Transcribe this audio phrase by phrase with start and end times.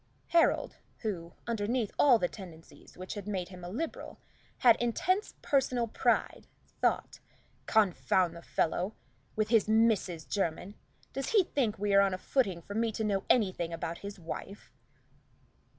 [0.29, 4.17] Harold, who, underneath all the tendencies which had made him a Liberal,
[4.57, 6.47] had intense personal pride,
[6.81, 7.19] thought,
[7.67, 8.95] "Confound the fellow
[9.35, 10.27] with his Mrs.
[10.27, 10.73] Jermyn!
[11.13, 14.17] Does he think we are on a footing for me to know anything about his
[14.17, 14.71] wife?"